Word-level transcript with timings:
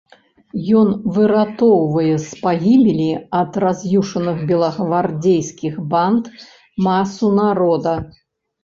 Ён 0.79 0.87
выратоўвае 1.17 2.15
з 2.25 2.41
пагібелі 2.45 3.11
ад 3.43 3.51
раз'юшаных 3.67 4.37
белагвардзейскіх 4.53 5.73
банд 5.95 6.25
масу 6.91 7.27
народа. 7.45 7.93